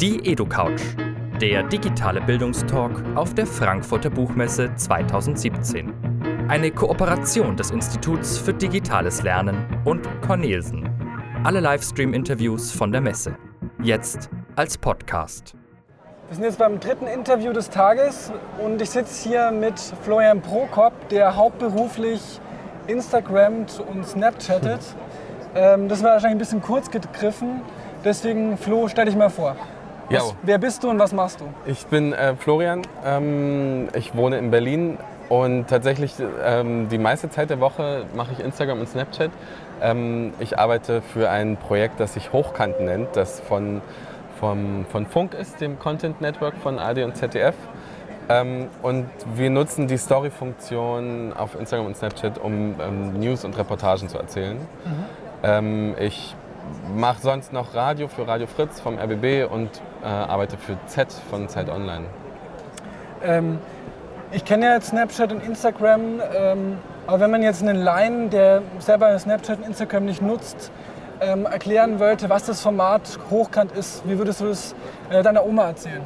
[0.00, 0.80] Die EduCouch,
[1.40, 5.94] der digitale Bildungstalk auf der Frankfurter Buchmesse 2017.
[6.48, 10.90] Eine Kooperation des Instituts für digitales Lernen und Cornelsen.
[11.44, 13.36] Alle Livestream-Interviews von der Messe.
[13.84, 15.54] Jetzt als Podcast.
[16.26, 21.08] Wir sind jetzt beim dritten Interview des Tages und ich sitze hier mit Florian Prokop,
[21.10, 22.40] der hauptberuflich
[22.88, 24.80] Instagrammt und Snapchattet.
[25.56, 27.60] Ähm, das war wahrscheinlich ein bisschen kurz gegriffen.
[28.04, 29.54] Deswegen, Flo, stell dich mal vor.
[30.10, 31.44] Was, wer bist du und was machst du?
[31.66, 34.98] Ich bin äh, Florian, ähm, ich wohne in Berlin
[35.28, 39.30] und tatsächlich ähm, die meiste Zeit der Woche mache ich Instagram und Snapchat.
[39.82, 43.80] Ähm, ich arbeite für ein Projekt, das sich Hochkant nennt, das von,
[44.38, 47.54] vom, von Funk ist, dem Content Network von AD und ZDF.
[48.28, 54.08] Ähm, und wir nutzen die Story-Funktion auf Instagram und Snapchat, um ähm, News und Reportagen
[54.08, 54.58] zu erzählen.
[55.42, 56.34] Ähm, ich
[56.94, 59.70] mache sonst noch Radio für Radio Fritz vom RBB und
[60.02, 62.06] äh, arbeite für Z von Zeit Online.
[63.22, 63.58] Ähm,
[64.32, 68.62] ich kenne ja jetzt Snapchat und Instagram, ähm, aber wenn man jetzt einen Laien, der
[68.78, 70.70] selber Snapchat und Instagram nicht nutzt,
[71.20, 74.74] ähm, erklären wollte, was das Format hochkant ist, wie würdest du das
[75.10, 76.02] äh, deiner Oma erzählen?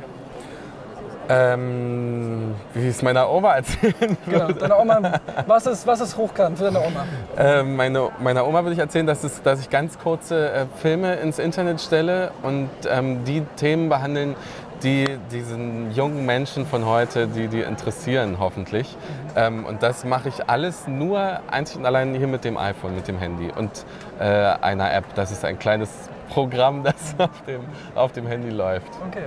[1.29, 6.65] Ähm, wie es meiner Oma erzählen Genau, deiner Oma, was ist, was ist hochkant für
[6.65, 7.05] deine Oma?
[7.37, 11.17] Äh, meine, meiner Oma würde ich erzählen, dass, es, dass ich ganz kurze äh, Filme
[11.17, 14.37] ins Internet stelle und ähm, die Themen behandeln,
[14.83, 18.97] die diesen jungen Menschen von heute, die die interessieren hoffentlich.
[19.37, 23.09] Ähm, und das mache ich alles nur einzig und allein hier mit dem iPhone, mit
[23.09, 23.85] dem Handy und
[24.19, 25.05] äh, einer App.
[25.15, 25.91] Das ist ein kleines
[26.29, 27.61] Programm, das auf dem,
[27.95, 28.89] auf dem Handy läuft.
[29.09, 29.27] Okay.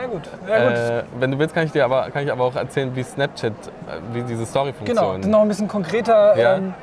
[0.00, 0.28] Na gut.
[0.48, 3.52] Äh, wenn du willst, kann ich dir aber, kann ich aber auch erzählen, wie Snapchat,
[3.52, 5.20] äh, wie diese genau, Story-Funktion.
[5.30, 6.56] noch ein bisschen konkreter, Ja.
[6.56, 6.74] ähm,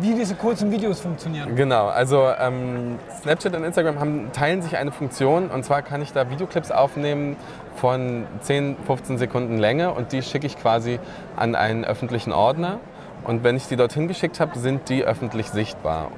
[0.00, 1.56] wie diese kurzen Videos funktionieren.
[1.56, 6.12] Genau, also ähm, Snapchat und Instagram haben, teilen sich eine Funktion und zwar kann ich
[6.12, 7.36] da Videoclips aufnehmen
[7.76, 11.00] von 10, 15 Sekunden Länge und die schicke ich quasi
[11.36, 12.78] an einen öffentlichen Ordner
[13.24, 16.08] und wenn ich die dorthin geschickt habe, sind die öffentlich sichtbar.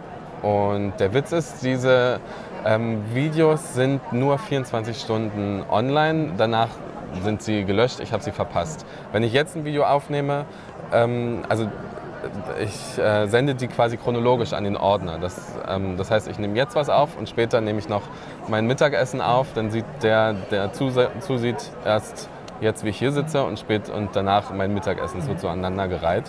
[0.42, 2.20] Und der Witz ist, diese
[2.66, 6.68] ähm, Videos sind nur 24 Stunden online, danach
[7.22, 8.84] sind sie gelöscht, ich habe sie verpasst.
[9.12, 10.44] Wenn ich jetzt ein Video aufnehme,
[10.92, 11.68] ähm, also
[12.60, 15.18] ich äh, sende die quasi chronologisch an den Ordner.
[15.18, 18.02] Das, ähm, das heißt, ich nehme jetzt was auf und später nehme ich noch
[18.48, 19.52] mein Mittagessen auf.
[19.54, 22.28] Dann sieht der, der zusieht, erst
[22.60, 25.20] jetzt, wie ich hier sitze und spät und danach mein Mittagessen.
[25.20, 26.24] Es wird so aneinandergereiht.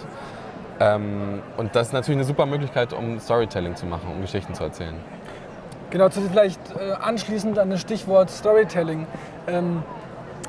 [0.79, 4.63] Ähm, und das ist natürlich eine super Möglichkeit, um Storytelling zu machen, um Geschichten zu
[4.63, 4.95] erzählen.
[5.89, 9.07] Genau, vielleicht äh, anschließend an das Stichwort Storytelling.
[9.47, 9.83] Ähm,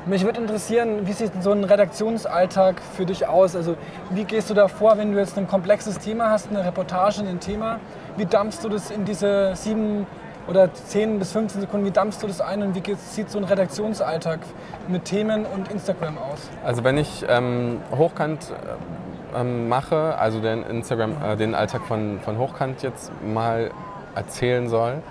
[0.05, 3.55] mich würde interessieren, wie sieht so ein Redaktionsalltag für dich aus?
[3.55, 3.75] Also
[4.09, 7.39] wie gehst du da vor, wenn du jetzt ein komplexes Thema hast, eine Reportage, ein
[7.39, 7.79] Thema?
[8.17, 10.07] Wie dampfst du das in diese sieben
[10.49, 13.43] oder zehn bis 15 Sekunden, wie dampfst du das ein und wie sieht so ein
[13.43, 14.39] Redaktionsalltag
[14.87, 16.49] mit Themen und Instagram aus?
[16.65, 22.19] Also wenn ich ähm, Hochkant äh, ähm, mache, also den Instagram, äh, den Alltag von,
[22.21, 23.69] von Hochkant jetzt mal
[24.15, 25.01] erzählen soll,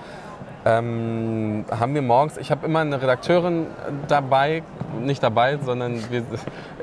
[0.64, 3.68] ähm, haben wir morgens, ich habe immer eine Redakteurin
[4.08, 4.62] dabei,
[5.00, 6.24] nicht dabei, sondern wir,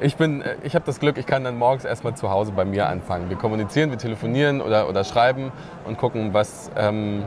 [0.01, 0.15] ich,
[0.63, 3.29] ich habe das Glück, ich kann dann morgens erstmal zu Hause bei mir anfangen.
[3.29, 5.51] Wir kommunizieren, wir telefonieren oder, oder schreiben
[5.85, 7.25] und gucken, was ähm,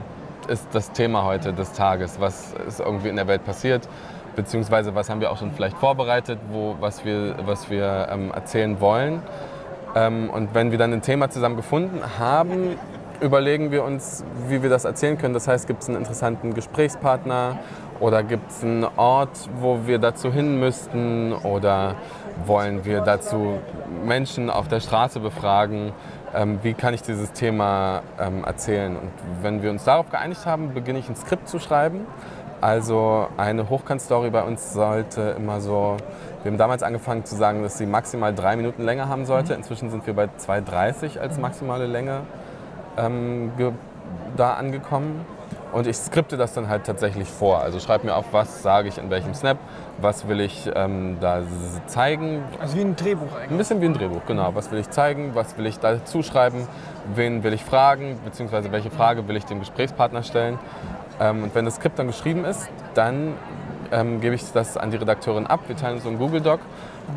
[0.49, 3.89] ist das Thema heute des Tages, was ist irgendwie in der Welt passiert,
[4.35, 8.81] beziehungsweise was haben wir auch schon vielleicht vorbereitet, wo, was wir, was wir ähm, erzählen
[8.81, 9.23] wollen.
[9.95, 12.79] Ähm, und wenn wir dann ein Thema zusammen gefunden haben,
[13.21, 15.35] überlegen wir uns, wie wir das erzählen können.
[15.35, 17.59] Das heißt, gibt es einen interessanten Gesprächspartner
[18.01, 21.97] oder gibt es einen Ort, wo wir dazu hin müssten oder
[22.47, 23.59] wollen wir dazu
[24.05, 25.93] Menschen auf der Straße befragen,
[26.35, 28.97] ähm, wie kann ich dieses Thema ähm, erzählen.
[28.97, 29.11] Und
[29.43, 32.07] wenn wir uns darauf geeinigt haben, beginne ich ein Skript zu schreiben.
[32.61, 35.97] Also eine Hochkant-Story bei uns sollte immer so,
[36.43, 39.55] wir haben damals angefangen zu sagen, dass sie maximal drei Minuten länger haben sollte.
[39.55, 42.23] Inzwischen sind wir bei 2,30 als maximale Länge
[42.99, 43.53] ähm,
[44.37, 45.25] da angekommen.
[45.71, 47.59] Und ich skripte das dann halt tatsächlich vor.
[47.61, 49.59] Also schreibe mir auf, was sage ich in welchem Snap,
[50.01, 51.43] was will ich ähm, da
[51.87, 52.43] zeigen.
[52.59, 53.59] Also wie ein Drehbuch Ein eigentlich.
[53.59, 54.55] bisschen wie ein Drehbuch, genau.
[54.55, 56.67] Was will ich zeigen, was will ich dazu schreiben,
[57.15, 60.59] wen will ich fragen, beziehungsweise welche Frage will ich dem Gesprächspartner stellen.
[61.21, 63.35] Ähm, und wenn das Skript dann geschrieben ist, dann
[63.93, 65.61] ähm, gebe ich das an die Redakteurin ab.
[65.67, 66.61] Wir teilen so einen Google Doc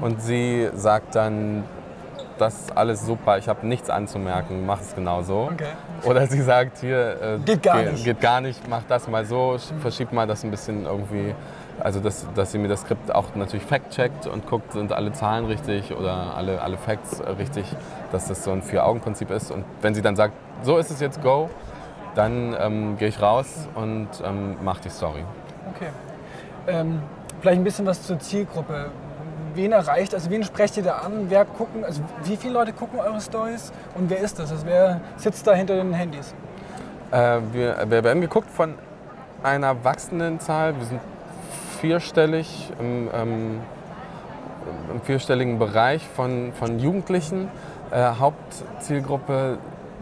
[0.01, 1.63] und sie sagt dann,
[2.41, 5.49] das ist alles super, ich habe nichts anzumerken, mach es genau so.
[5.53, 5.67] Okay.
[6.03, 8.03] Oder sie sagt hier, äh, Geht gar geht, nicht.
[8.03, 11.33] geht gar nicht, mach das mal so, sch- verschieb mal das ein bisschen irgendwie.
[11.79, 15.45] Also dass, dass sie mir das Skript auch natürlich fact-checkt und guckt, sind alle Zahlen
[15.45, 17.65] richtig oder alle, alle Facts richtig,
[18.11, 19.49] dass das so ein Vier-Augen-Prinzip ist.
[19.51, 20.33] Und wenn sie dann sagt,
[20.63, 21.49] so ist es jetzt, go,
[22.13, 25.23] dann ähm, gehe ich raus und ähm, mache die Story.
[25.75, 25.89] Okay.
[26.67, 27.01] Ähm,
[27.39, 28.91] vielleicht ein bisschen was zur Zielgruppe.
[29.53, 31.25] Wen erreicht, also wen sprecht ihr da an?
[31.29, 34.51] Wer gucken, also wie viele Leute gucken eure Stories und wer ist das?
[34.51, 36.33] Also wer sitzt da hinter den Handys?
[37.11, 38.75] Äh, wir, wir werden geguckt von
[39.43, 40.77] einer wachsenden Zahl.
[40.77, 41.01] Wir sind
[41.79, 43.59] vierstellig im, ähm,
[44.93, 47.49] im vierstelligen Bereich von, von Jugendlichen.
[47.91, 49.57] Äh, Hauptzielgruppe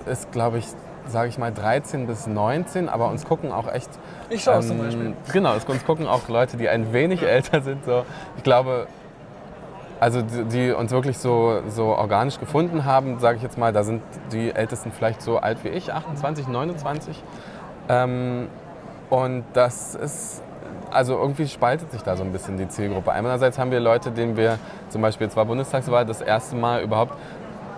[0.06, 0.68] ist, glaube ich,
[1.08, 3.90] sage ich mal 13 bis 19, aber uns gucken auch echt.
[4.30, 5.16] Ich schaue es zum Beispiel.
[5.34, 7.86] Genau, uns gucken auch Leute, die ein wenig älter sind.
[7.86, 8.06] So.
[8.38, 8.88] Ich glaube,
[10.00, 13.84] also die, die uns wirklich so, so organisch gefunden haben, sage ich jetzt mal, da
[13.84, 14.02] sind
[14.32, 17.22] die Ältesten vielleicht so alt wie ich, 28, 29.
[17.90, 18.48] Ähm,
[19.10, 20.42] und das ist,
[20.92, 23.12] also irgendwie spaltet sich da so ein bisschen die Zielgruppe.
[23.12, 24.58] Einerseits haben wir Leute, denen wir
[24.90, 27.14] zum Beispiel, jetzt war Bundestagswahl, das erste Mal überhaupt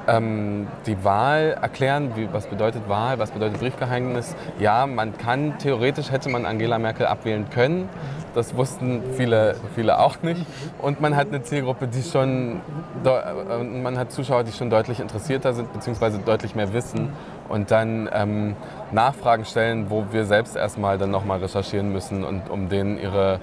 [0.08, 4.36] ähm, die Wahl erklären, wie, was bedeutet Wahl, was bedeutet Briefgeheimnis.
[4.60, 7.90] Ja, man kann, theoretisch hätte man Angela Merkel abwählen können.
[8.34, 10.46] Das wussten viele, viele auch nicht.
[10.80, 12.62] Und man hat eine Zielgruppe, die schon,
[13.04, 17.10] man hat Zuschauer, die schon deutlich interessierter sind, beziehungsweise deutlich mehr wissen
[17.50, 18.56] und dann ähm,
[18.92, 23.40] Nachfragen stellen, wo wir selbst erstmal dann nochmal recherchieren müssen und um denen ihre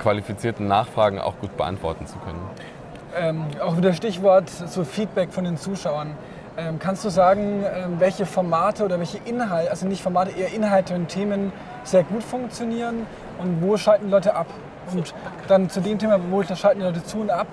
[0.00, 2.40] qualifizierten Nachfragen auch gut beantworten zu können.
[3.16, 6.16] Ähm, auch wieder Stichwort so Feedback von den Zuschauern.
[6.56, 10.94] Ähm, kannst du sagen, ähm, welche Formate oder welche Inhalte, also nicht Formate, eher Inhalte
[10.94, 13.06] und Themen sehr gut funktionieren
[13.38, 14.46] und wo schalten die Leute ab?
[14.92, 15.14] Und
[15.48, 17.46] dann zu dem Thema, wo schalten die Leute zu und ab?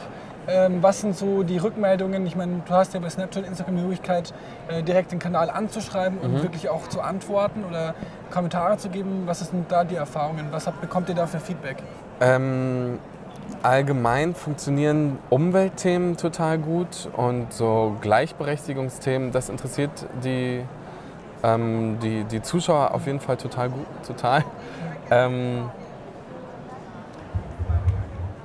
[0.47, 2.25] Ähm, was sind so die Rückmeldungen?
[2.25, 4.33] Ich meine, du hast ja bei Snapchat, Instagram die Möglichkeit,
[4.67, 7.94] äh, direkt den Kanal anzuschreiben und wirklich auch zu antworten oder
[8.31, 9.23] Kommentare zu geben.
[9.25, 10.47] Was sind da die Erfahrungen?
[10.51, 11.77] Was habt, bekommt ihr da für Feedback?
[12.19, 13.00] Ähm,
[13.63, 19.92] allgemein funktionieren Umweltthemen total gut und so Gleichberechtigungsthemen, das interessiert
[20.24, 20.63] die,
[21.44, 23.86] ähm, die, die Zuschauer auf jeden Fall total gut.
[24.06, 24.44] Total.
[25.12, 25.72] Ähm,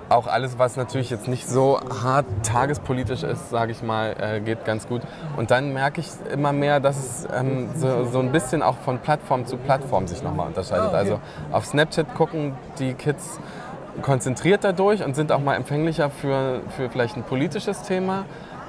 [0.09, 4.65] auch alles, was natürlich jetzt nicht so hart tagespolitisch ist, sage ich mal, äh, geht
[4.65, 5.03] ganz gut.
[5.37, 8.99] Und dann merke ich immer mehr, dass es ähm, so, so ein bisschen auch von
[8.99, 10.89] Plattform zu Plattform sich nochmal unterscheidet.
[10.89, 10.97] Okay.
[10.97, 11.21] Also
[11.53, 13.41] auf Snapchat gucken die Kids
[14.03, 18.25] konzentrierter durch und sind auch mal empfänglicher für, für vielleicht ein politisches Thema.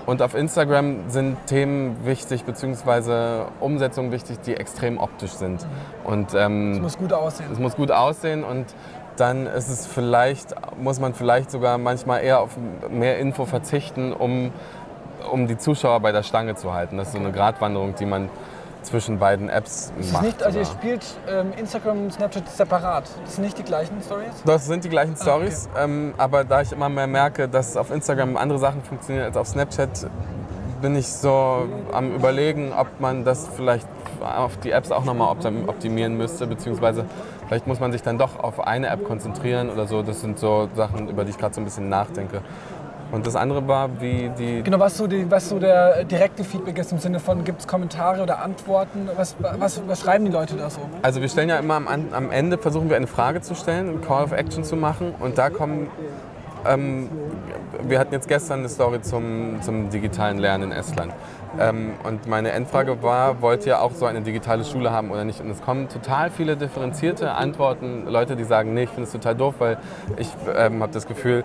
[0.05, 5.65] Und auf Instagram sind Themen wichtig, beziehungsweise Umsetzungen wichtig, die extrem optisch sind.
[6.03, 7.49] Und ähm, Es muss gut aussehen.
[7.51, 8.67] es muss gut aussehen und
[9.17, 12.51] dann ist es vielleicht, muss man vielleicht sogar manchmal eher auf
[12.91, 14.51] mehr Info verzichten, um,
[15.31, 16.97] um die Zuschauer bei der Stange zu halten.
[16.97, 18.29] Das ist so eine Gratwanderung, die man
[18.85, 20.23] zwischen beiden Apps Es macht.
[20.23, 23.03] nicht, also ihr spielt ähm, Instagram und Snapchat separat.
[23.23, 24.27] Das sind nicht die gleichen Stories?
[24.45, 27.91] Das sind die gleichen Ah, Stories, ähm, aber da ich immer mehr merke, dass auf
[27.91, 30.07] Instagram andere Sachen funktionieren als auf Snapchat,
[30.81, 33.87] bin ich so am überlegen, ob man das vielleicht
[34.21, 37.05] auf die Apps auch nochmal optim- optimieren müsste, beziehungsweise
[37.47, 40.01] vielleicht muss man sich dann doch auf eine App konzentrieren oder so.
[40.03, 42.41] Das sind so Sachen, über die ich gerade so ein bisschen nachdenke.
[43.11, 46.77] Und das andere war, wie die Genau, was so, die, was so der direkte Feedback
[46.79, 49.09] ist im Sinne von, gibt es Kommentare oder Antworten?
[49.15, 50.81] Was, was, was schreiben die Leute da so?
[51.01, 54.01] Also wir stellen ja immer am, am Ende, versuchen wir eine Frage zu stellen, einen
[54.01, 55.87] Call of Action zu machen und da kommen,
[56.65, 57.09] ähm,
[57.83, 61.13] wir hatten jetzt gestern eine Story zum, zum digitalen Lernen in Estland.
[61.59, 65.39] Ähm, und meine Endfrage war, wollt ihr auch so eine digitale Schule haben oder nicht?
[65.39, 68.05] Und es kommen total viele differenzierte Antworten.
[68.07, 69.77] Leute, die sagen, nee, ich finde es total doof, weil
[70.17, 71.43] ich ähm, habe das Gefühl,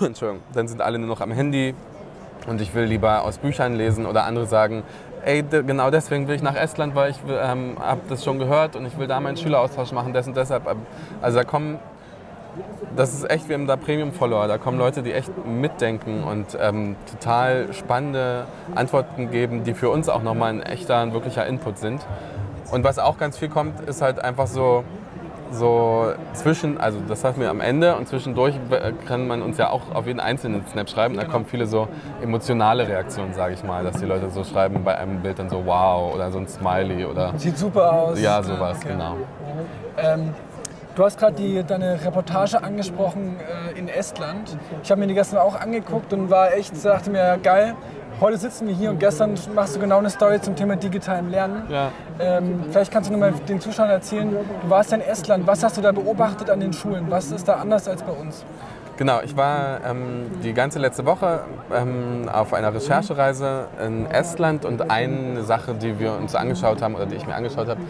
[0.06, 1.74] Entschuldigung, dann sind alle nur noch am Handy
[2.46, 4.82] und ich will lieber aus Büchern lesen oder andere sagen,
[5.24, 8.86] ey, genau deswegen will ich nach Estland, weil ich ähm, habe das schon gehört und
[8.86, 10.62] ich will da meinen Schüleraustausch machen, des und deshalb.
[11.20, 11.78] Also da kommen,
[12.96, 16.96] das ist echt, wir haben da Premium-Follower, da kommen Leute, die echt mitdenken und ähm,
[17.10, 22.00] total spannende Antworten geben, die für uns auch nochmal ein echter, ein wirklicher Input sind.
[22.70, 24.84] Und was auch ganz viel kommt, ist halt einfach so,
[25.52, 28.54] so zwischen, also das hatten wir am Ende und zwischendurch
[29.06, 31.16] kann man uns ja auch auf jeden einzelnen Snap schreiben.
[31.16, 31.88] Da kommen viele so
[32.22, 35.64] emotionale Reaktionen, sage ich mal, dass die Leute so schreiben bei einem Bild dann so
[35.66, 38.20] wow oder so ein Smiley oder Sieht super aus.
[38.20, 38.90] ja sowas, Okay.
[38.90, 39.16] genau.
[39.98, 40.34] Ähm,
[40.94, 43.36] du hast gerade deine Reportage angesprochen
[43.74, 44.56] äh, in Estland.
[44.82, 47.74] Ich habe mir die gestern auch angeguckt und war echt, dachte mir, geil,
[48.20, 51.62] heute sitzen wir hier und gestern machst du genau eine Story zum Thema digitalem Lernen.
[51.68, 51.90] Ja.
[52.18, 55.64] Ähm, vielleicht kannst du noch mal den Zuschauern erzählen, du warst ja in Estland, was
[55.64, 57.06] hast du da beobachtet an den Schulen?
[57.08, 58.44] Was ist da anders als bei uns?
[59.00, 64.90] Genau, ich war ähm, die ganze letzte Woche ähm, auf einer Recherchereise in Estland und
[64.90, 67.80] eine Sache, die wir uns angeschaut haben oder die ich mir angeschaut habe,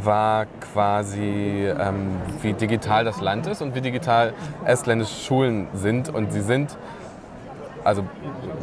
[0.00, 4.32] war quasi, ähm, wie digital das Land ist und wie digital
[4.64, 6.08] estländische Schulen sind.
[6.08, 6.78] Und sie sind,
[7.84, 8.04] also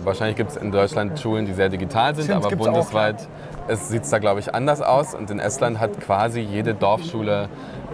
[0.04, 3.28] wahrscheinlich gibt es in Deutschland Schulen, die sehr digital sind, Stimmt, aber bundesweit
[3.70, 5.14] sieht es da, glaube ich, anders aus.
[5.14, 7.50] Und in Estland hat quasi jede Dorfschule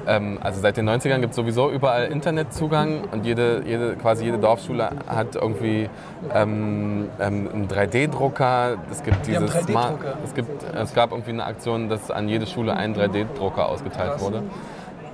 [0.08, 4.38] ähm, also seit den 90ern gibt es sowieso überall Internetzugang und jede, jede, quasi jede
[4.38, 5.90] Dorfschule hat irgendwie
[6.34, 8.78] ähm, ähm, einen 3D-Drucker.
[8.92, 9.72] Es gibt Die dieses 3D-Drucker.
[9.72, 14.20] Smart, es, gibt, es gab irgendwie eine Aktion, dass an jede Schule ein 3D-Drucker ausgeteilt
[14.20, 14.44] wurde.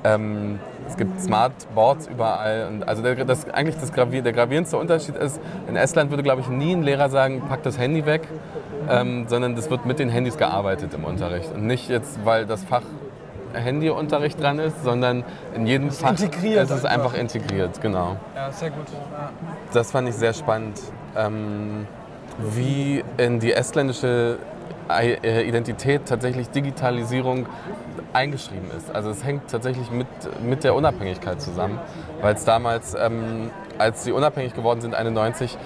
[0.04, 2.68] Ähm, es gibt Smartboards überall.
[2.68, 6.42] Und also der, das, eigentlich das Gravi der gravierendste Unterschied ist, in Estland würde, glaube
[6.42, 8.28] ich, nie ein Lehrer sagen, pack das Handy weg,
[8.90, 11.54] ähm, sondern das wird mit den Handys gearbeitet im Unterricht.
[11.54, 12.84] Und nicht jetzt, weil das Fach
[13.54, 15.24] Handyunterricht dran ist, sondern
[15.56, 17.06] in jedem Fach integriert ist es einfach.
[17.06, 18.18] einfach integriert, genau.
[18.36, 18.88] Ja, sehr gut.
[19.12, 19.32] Ja.
[19.74, 20.80] Das fand ich sehr spannend,
[21.16, 21.88] ähm,
[22.38, 24.38] wie in die estländische
[24.90, 27.46] Identität tatsächlich Digitalisierung
[28.14, 28.94] eingeschrieben ist.
[28.94, 30.08] Also es hängt tatsächlich mit,
[30.42, 31.80] mit der Unabhängigkeit zusammen,
[32.22, 35.58] weil es damals, ähm, als sie unabhängig geworden sind, 91,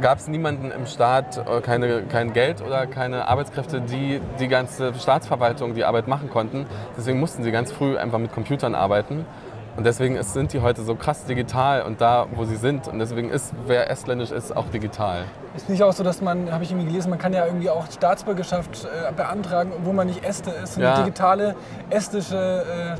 [0.00, 4.94] gab es niemanden im Staat, äh, keine, kein Geld oder keine Arbeitskräfte, die die ganze
[4.94, 6.66] Staatsverwaltung die Arbeit machen konnten.
[6.96, 9.26] Deswegen mussten sie ganz früh einfach mit Computern arbeiten.
[9.74, 12.88] Und deswegen ist, sind die heute so krass digital und da, wo sie sind.
[12.88, 15.24] Und deswegen ist, wer estländisch ist, auch digital.
[15.56, 17.90] Ist nicht auch so, dass man, habe ich irgendwie gelesen, man kann ja irgendwie auch
[17.90, 20.76] Staatsbürgerschaft äh, beantragen, wo man nicht Este ist.
[20.76, 20.98] Eine Ja.
[21.02, 21.54] digitale
[21.90, 22.96] estische, äh,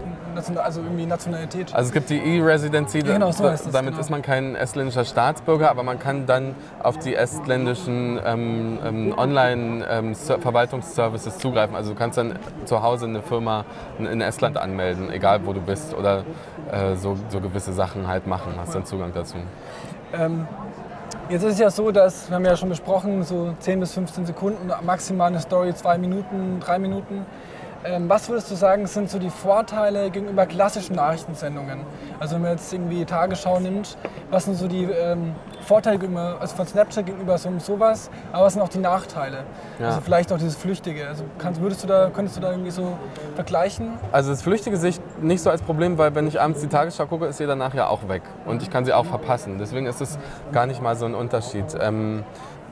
[0.59, 1.75] also irgendwie Nationalität.
[1.75, 4.01] Also es gibt die E-Residency, Ja, genau, so damit genau.
[4.01, 11.39] ist man kein estländischer Staatsbürger, aber man kann dann auf die estländischen ähm, ähm, Online-Verwaltungsservices
[11.39, 11.77] zugreifen.
[11.77, 13.65] Also du kannst dann zu Hause eine Firma
[13.99, 16.25] in in Estland anmelden, egal wo du bist, oder
[16.71, 19.37] äh, so, so gewisse Sachen halt machen, hast dann Zugang dazu.
[20.13, 20.47] Ähm,
[21.29, 24.27] jetzt ist es ja so, dass, wir haben ja schon besprochen, so 10 bis 15
[24.27, 27.27] Sekunden, maximal eine Story, zwei Minuten, drei Minuten.
[27.85, 31.81] Ähm, was würdest du sagen, sind so die Vorteile gegenüber klassischen Nachrichtensendungen?
[32.21, 33.97] Also wenn man jetzt irgendwie Tagesschau nimmt,
[34.31, 38.53] was sind so die ähm, Vorteile gegenüber, also von Snapchat gegenüber so sowas, aber was
[38.53, 39.45] sind auch die Nachteile?
[39.81, 39.89] Ja.
[39.89, 41.09] Also vielleicht auch dieses Flüchtige.
[41.09, 42.97] Also kannst, würdest du da, könntest du da irgendwie so
[43.35, 43.95] vergleichen?
[44.13, 47.07] Also das Flüchtige sehe ich nicht so als Problem, weil wenn ich abends die Tagesschau
[47.07, 48.23] gucke, ist sie danach ja auch weg.
[48.47, 49.59] Und ich kann sie auch verpassen.
[49.59, 50.19] Deswegen ist es
[50.53, 51.67] gar nicht mal so ein Unterschied.
[51.81, 52.23] Ähm,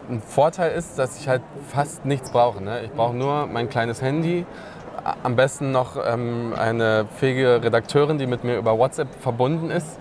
[0.09, 2.63] ein Vorteil ist, dass ich halt fast nichts brauche.
[2.63, 2.83] Ne?
[2.83, 4.45] Ich brauche nur mein kleines Handy,
[5.23, 9.99] am besten noch ähm, eine fähige Redakteurin, die mit mir über WhatsApp verbunden ist.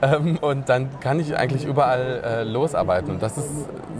[0.00, 3.10] Ähm, und dann kann ich eigentlich überall äh, losarbeiten.
[3.10, 3.50] Und das ist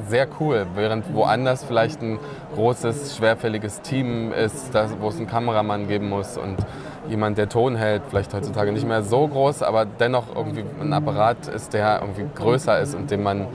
[0.09, 2.19] sehr cool, während woanders vielleicht ein
[2.55, 6.57] großes, schwerfälliges Team ist, das, wo es einen Kameramann geben muss und
[7.09, 11.49] jemand, der Ton hält, vielleicht heutzutage nicht mehr so groß, aber dennoch irgendwie ein Apparat
[11.49, 13.47] ist, der irgendwie größer ist und den man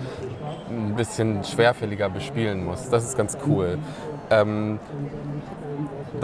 [0.69, 2.89] ein bisschen schwerfälliger bespielen muss.
[2.89, 3.77] Das ist ganz cool.
[4.29, 4.79] Ähm,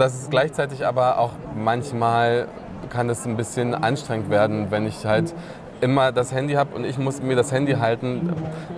[0.00, 2.48] das ist gleichzeitig aber auch manchmal
[2.88, 5.34] kann es ein bisschen anstrengend werden, wenn ich halt
[5.82, 8.32] immer das Handy habe und ich muss mir das Handy halten,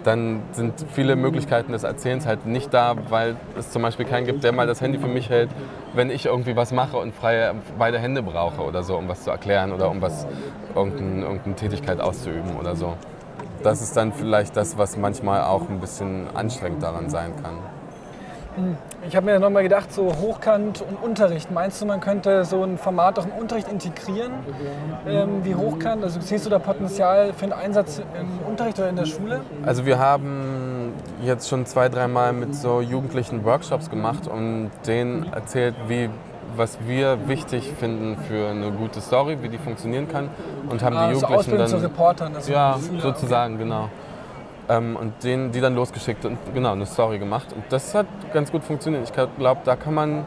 [0.04, 4.44] dann sind viele Möglichkeiten des Erzählens halt nicht da, weil es zum Beispiel keinen gibt,
[4.44, 5.50] der mal das Handy für mich hält,
[5.94, 9.30] wenn ich irgendwie was mache und freie beide Hände brauche oder so, um was zu
[9.30, 10.26] erklären oder um was
[10.74, 12.94] irgendeine, irgendeine Tätigkeit auszuüben oder so.
[13.62, 17.58] Das ist dann vielleicht das, was manchmal auch ein bisschen anstrengend daran sein kann.
[19.04, 21.50] Ich habe mir nochmal gedacht, so Hochkant und Unterricht.
[21.50, 24.32] Meinst du, man könnte so ein Format auch im Unterricht integrieren,
[25.08, 26.04] ähm, wie Hochkant?
[26.04, 29.40] Also siehst du da Potenzial für einen Einsatz im Unterricht oder in der Schule?
[29.66, 35.74] Also wir haben jetzt schon zwei, dreimal mit so Jugendlichen Workshops gemacht und denen erzählt,
[35.88, 36.08] wie,
[36.54, 40.28] was wir wichtig finden für eine gute Story, wie die funktionieren kann
[40.68, 42.36] und haben die Also Jugendlichen zu dann Reportern.
[42.36, 43.88] Also ja die sozusagen genau
[44.68, 48.52] ähm, und denen die dann losgeschickt und genau eine Story gemacht und das hat ganz
[48.52, 49.04] gut funktioniert.
[49.04, 50.26] Ich glaube, da kann man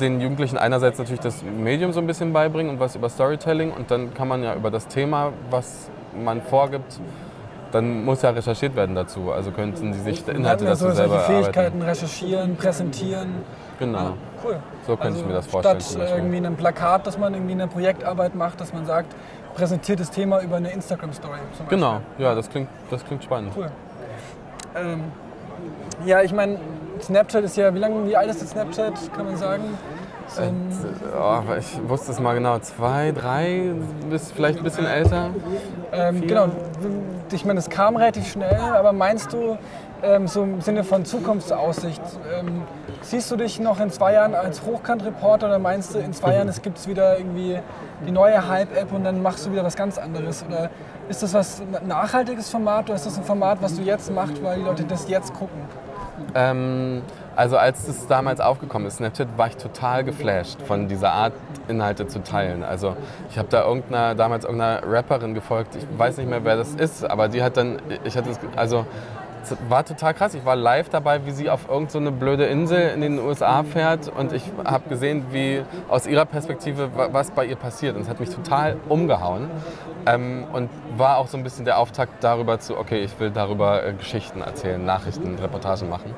[0.00, 3.90] den Jugendlichen einerseits natürlich das Medium so ein bisschen beibringen und was über Storytelling und
[3.90, 7.00] dann kann man ja über das Thema, was man vorgibt,
[7.72, 9.32] dann muss ja recherchiert werden dazu.
[9.32, 11.82] Also könnten sie sich Inhalte ja dazu so selber Fähigkeiten, erarbeiten.
[11.82, 13.28] recherchieren, präsentieren.
[13.78, 14.14] Genau.
[14.44, 14.58] Cool.
[14.86, 17.58] So könnte ich mir das vorstellen Statt äh, irgendwie einem Plakat, das man irgendwie in
[17.58, 19.14] der Projektarbeit macht, dass man sagt,
[19.58, 21.38] präsentiert das Thema über eine Instagram-Story.
[21.56, 21.78] zum Beispiel.
[21.78, 23.52] Genau, ja, das klingt, das klingt spannend.
[23.56, 23.70] Cool.
[24.76, 25.04] Ähm,
[26.06, 26.58] ja, ich meine,
[27.02, 29.64] Snapchat ist ja, wie lange, wie alt ist das Snapchat, kann man sagen?
[31.18, 33.72] Oh, ich wusste es mal genau, zwei, drei,
[34.10, 35.30] bis vielleicht ein bisschen älter.
[35.92, 36.48] ähm, genau,
[37.32, 39.58] ich meine, es kam relativ schnell, aber meinst du,
[40.02, 42.02] ähm, so im Sinne von Zukunftsaussicht,
[42.38, 42.62] ähm,
[43.00, 46.48] siehst du dich noch in zwei Jahren als Hochkant-Reporter oder meinst du, in zwei Jahren
[46.48, 47.58] es gibt wieder irgendwie
[48.06, 50.44] die neue Hype-App und dann machst du wieder was ganz anderes?
[50.48, 50.70] Oder
[51.08, 54.42] ist das was ein nachhaltiges Format oder ist das ein Format, was du jetzt machst,
[54.42, 55.60] weil die Leute das jetzt gucken?
[57.38, 61.32] Also als das damals aufgekommen ist, Snapchat, war ich total geflasht von dieser Art,
[61.68, 62.64] Inhalte zu teilen.
[62.64, 62.96] Also
[63.30, 67.08] ich habe da irgendeiner, damals irgendeiner Rapperin gefolgt, ich weiß nicht mehr, wer das ist,
[67.08, 68.86] aber die hat dann, ich hatte, das- also
[69.68, 70.34] war total krass.
[70.34, 74.08] Ich war live dabei, wie sie auf irgendeine so blöde Insel in den USA fährt
[74.08, 77.94] und ich habe gesehen, wie aus ihrer Perspektive was bei ihr passiert.
[77.94, 79.48] Und es hat mich total umgehauen
[80.06, 83.84] ähm, und war auch so ein bisschen der Auftakt darüber zu, okay, ich will darüber
[83.86, 86.14] äh, Geschichten erzählen, Nachrichten, Reportagen machen.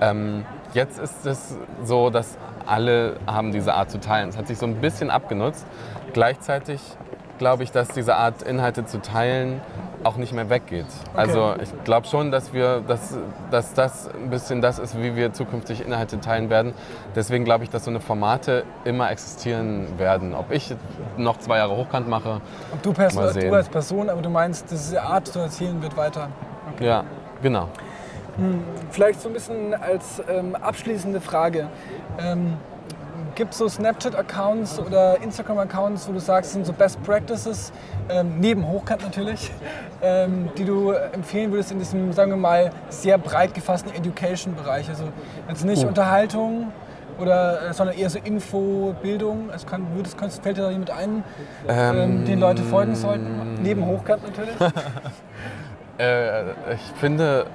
[0.00, 2.36] Ähm, jetzt ist es so, dass
[2.66, 4.28] alle haben diese Art zu teilen.
[4.28, 5.66] Es hat sich so ein bisschen abgenutzt.
[6.12, 6.80] Gleichzeitig
[7.38, 9.60] glaube ich, dass diese Art Inhalte zu teilen
[10.04, 10.86] auch nicht mehr weggeht.
[11.12, 11.18] Okay.
[11.18, 13.16] Also ich glaube schon, dass wir, dass,
[13.50, 16.74] dass das ein bisschen das ist, wie wir zukünftig Inhalte teilen werden.
[17.16, 20.34] Deswegen glaube ich, dass so eine Formate immer existieren werden.
[20.34, 20.74] Ob ich
[21.16, 22.40] noch zwei Jahre hochkant mache,
[22.72, 23.50] Ob du, Pers mal sehen.
[23.50, 26.28] du als Person, aber du meinst, diese Art zu erzählen wird weiter.
[26.74, 26.86] Okay.
[26.86, 27.04] Ja,
[27.42, 27.68] genau.
[28.90, 31.68] Vielleicht so ein bisschen als ähm, abschließende Frage.
[32.18, 32.54] Ähm,
[33.34, 37.72] Gibt es so Snapchat-Accounts oder Instagram-Accounts, wo du sagst, sind so Best Practices,
[38.08, 39.50] ähm, neben Hochkant natürlich,
[40.02, 44.88] ähm, die du empfehlen würdest in diesem, sagen wir mal, sehr breit gefassten Education-Bereich?
[44.88, 45.04] Also
[45.48, 45.88] jetzt nicht uh.
[45.88, 46.72] Unterhaltung,
[47.18, 49.50] oder, äh, sondern eher so Info, Bildung?
[49.50, 51.24] Also kann, würdest, kannst, fällt dir da jemand ein,
[51.68, 53.62] ähm, ähm, den Leute folgen sollten?
[53.62, 54.54] Neben Hochkant natürlich?
[55.98, 57.46] äh, ich finde,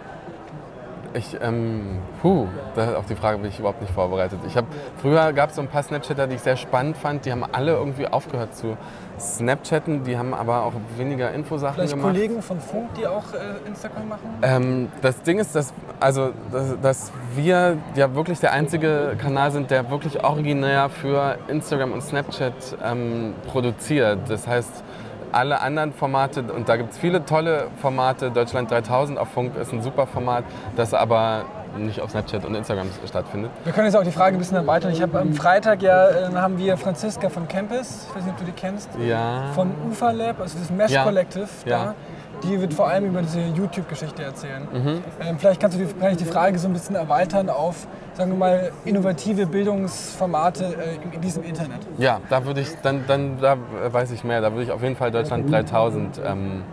[1.13, 4.39] ich, ähm, puh, da, auf die Frage bin ich überhaupt nicht vorbereitet.
[4.48, 4.66] Ich hab,
[5.01, 7.25] früher gab es so ein paar Snapchatter, die ich sehr spannend fand.
[7.25, 8.78] Die haben alle irgendwie aufgehört zu
[9.20, 10.04] Snapchatten.
[10.04, 12.13] Die haben aber auch weniger Infosachen Vielleicht gemacht.
[12.13, 14.30] Kollegen von Funk, die auch äh, Instagram machen?
[14.42, 19.72] Ähm, das Ding ist, dass, also, dass, dass, wir ja wirklich der einzige Kanal sind,
[19.72, 24.20] der wirklich originär für Instagram und Snapchat ähm, produziert.
[24.28, 24.84] Das heißt,
[25.31, 29.74] alle anderen Formate, und da gibt es viele tolle Formate, Deutschland 3000 auf Funk ist
[29.74, 30.43] ein super Format,
[30.75, 31.45] das aber
[31.77, 33.51] nicht auf Snapchat und Instagram stattfindet.
[33.63, 34.91] Wir können jetzt auch die Frage ein bisschen erweitern.
[34.91, 38.39] Ich habe am Freitag ja, äh, haben wir Franziska von Campus, ich weiß nicht, ob
[38.39, 39.51] du die kennst, ja.
[39.53, 41.03] von UFA Lab, also das Mesh ja.
[41.03, 41.86] Collective ja.
[41.86, 41.95] da.
[42.43, 44.65] Die wird vor allem über diese YouTube-Geschichte erzählen.
[44.71, 45.03] Mhm.
[45.19, 47.86] Ähm, vielleicht kannst du die, kann ich die Frage so ein bisschen erweitern auf
[48.20, 51.80] sagen wir mal, innovative Bildungsformate äh, in diesem Internet?
[51.98, 53.58] Ja, da würde ich, dann, dann da
[53.92, 54.42] weiß ich mehr.
[54.42, 56.64] Da würde ich auf jeden Fall Deutschland 3000 ähm,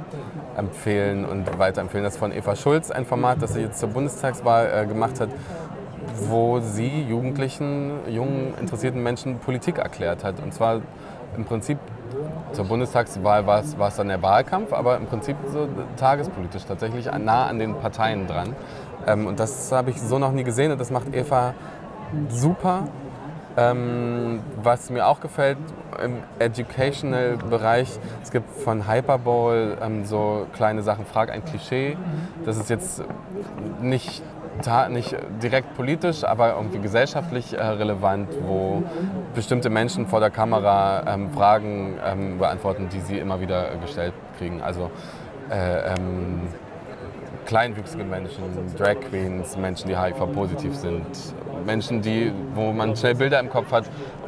[0.56, 2.02] empfehlen und weiterempfehlen.
[2.02, 5.28] Das ist von Eva Schulz, ein Format, das sie jetzt zur Bundestagswahl äh, gemacht hat,
[6.28, 10.42] wo sie Jugendlichen, jungen, interessierten Menschen Politik erklärt hat.
[10.42, 10.80] Und zwar
[11.36, 11.78] im Prinzip
[12.50, 17.06] zur Bundestagswahl war es, war es dann der Wahlkampf, aber im Prinzip so tagespolitisch tatsächlich
[17.06, 18.56] nah an den Parteien dran.
[19.06, 21.54] Ähm, und das habe ich so noch nie gesehen und das macht Eva
[22.28, 22.84] super.
[23.58, 25.56] Ähm, was mir auch gefällt
[26.04, 31.96] im Educational-Bereich, es gibt von Hyperball ähm, so kleine Sachen, Frag ein Klischee.
[32.44, 33.02] Das ist jetzt
[33.80, 34.22] nicht,
[34.90, 38.82] nicht direkt politisch, aber irgendwie gesellschaftlich äh, relevant, wo
[39.34, 44.60] bestimmte Menschen vor der Kamera ähm, Fragen ähm, beantworten, die sie immer wieder gestellt kriegen.
[44.60, 44.90] Also
[45.48, 45.94] äh,
[47.46, 48.42] ähm, kleinwüchsige Menschen,
[48.76, 51.06] Drag Queens, Menschen, die HIV-positiv sind,
[51.64, 53.84] Menschen, die, wo man schnell Bilder im Kopf hat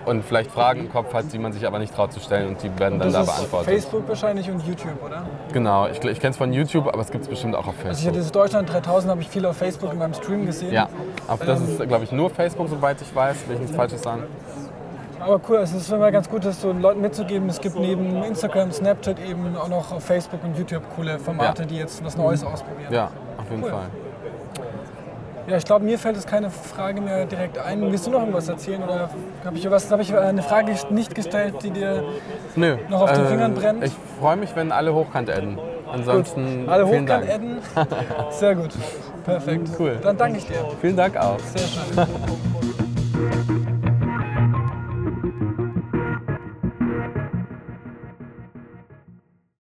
[0.07, 2.63] und vielleicht Fragen im Kopf hat, die man sich aber nicht traut zu stellen und
[2.63, 3.69] die werden dann da beantwortet.
[3.69, 5.27] Facebook wahrscheinlich und YouTube, oder?
[5.53, 7.89] Genau, ich, ich kenne es von YouTube, aber es gibt es bestimmt auch auf Facebook.
[7.89, 10.73] Also ich hatte das Deutschland 3000 habe ich viel auf Facebook in meinem Stream gesehen.
[10.73, 10.89] Ja,
[11.27, 14.03] auf das ähm, ist, glaube ich, nur Facebook, soweit ich weiß, will ich nichts Falsches
[14.03, 14.25] sagen.
[15.21, 17.49] Aber cool, es ist immer ganz gut, das so Leuten mitzugeben.
[17.49, 21.69] Es gibt neben Instagram, Snapchat eben auch noch auf Facebook und YouTube coole Formate, ja.
[21.69, 22.93] die jetzt was Neues ausprobieren.
[22.93, 23.71] Ja, auf jeden cool.
[23.71, 23.87] Fall.
[25.49, 27.81] Ja, ich glaube, mir fällt es keine Frage mehr direkt ein.
[27.81, 28.83] Willst du noch irgendwas erzählen?
[28.83, 29.09] Oder
[29.45, 32.05] habe ich, hab ich eine Frage nicht gestellt, die dir
[32.55, 32.77] Nö.
[32.91, 33.83] noch auf den äh, Fingern brennt?
[33.83, 35.59] Ich freue mich, wenn alle hochkant adden.
[35.91, 36.69] Ansonsten gut.
[36.69, 37.59] alle hochkant adden.
[38.31, 38.71] Sehr gut.
[39.25, 39.71] Perfekt.
[39.79, 39.97] Cool.
[40.03, 40.57] Dann danke ich dir.
[40.83, 41.39] Vielen Dank auch.
[41.39, 42.39] Sehr schön.